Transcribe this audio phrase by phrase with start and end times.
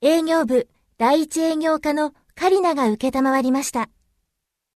[0.00, 3.88] 営業部第一営業課のカリナが受けたまわりました。